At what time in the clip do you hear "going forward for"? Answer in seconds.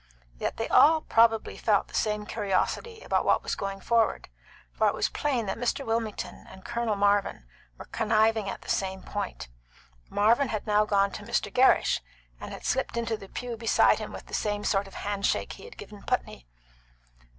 3.53-4.87